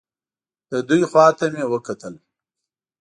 [0.71, 2.21] د دوی خوا ته مې وکتلې.